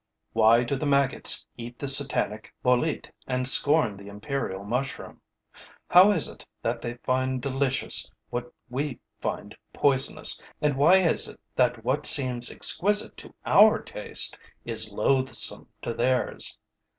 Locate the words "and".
3.27-3.47, 10.59-10.75